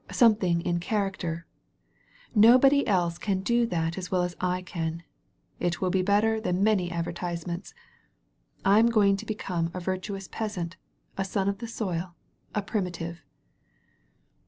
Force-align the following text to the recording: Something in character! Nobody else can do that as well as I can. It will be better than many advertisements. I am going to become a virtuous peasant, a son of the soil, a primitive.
Something 0.09 0.61
in 0.61 0.79
character! 0.79 1.45
Nobody 2.33 2.87
else 2.87 3.19
can 3.19 3.41
do 3.41 3.67
that 3.67 3.99
as 3.99 4.09
well 4.09 4.23
as 4.23 4.35
I 4.41 4.63
can. 4.63 5.03
It 5.59 5.79
will 5.79 5.91
be 5.91 6.01
better 6.01 6.41
than 6.41 6.63
many 6.63 6.89
advertisements. 6.89 7.75
I 8.65 8.79
am 8.79 8.87
going 8.87 9.15
to 9.17 9.27
become 9.27 9.69
a 9.75 9.79
virtuous 9.79 10.27
peasant, 10.27 10.75
a 11.19 11.23
son 11.23 11.47
of 11.47 11.59
the 11.59 11.67
soil, 11.67 12.15
a 12.55 12.63
primitive. 12.63 13.21